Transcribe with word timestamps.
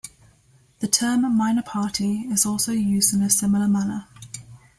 The 0.79 0.87
term 0.87 1.21
"minor 1.37 1.61
party" 1.61 2.21
is 2.21 2.43
also 2.43 2.71
used 2.71 3.13
in 3.13 3.21
a 3.21 3.29
similar 3.29 3.67
manner. 3.67 4.07